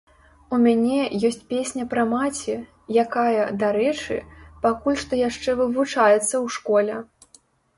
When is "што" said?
5.05-5.13